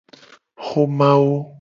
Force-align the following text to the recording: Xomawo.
Xomawo. 0.67 1.33